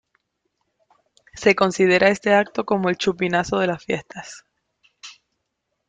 Se 1.35 1.53
considera 1.53 2.09
este 2.09 2.33
acto 2.33 2.65
como 2.65 2.89
el 2.89 2.97
chupinazo 2.97 3.59
de 3.59 3.67
las 3.67 3.83
fiestas. 3.85 4.43